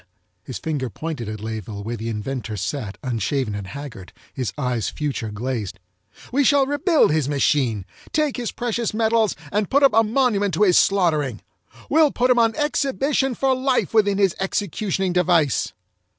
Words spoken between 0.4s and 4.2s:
His finger pointed at Layeville where the inventor sat unshaven and haggard,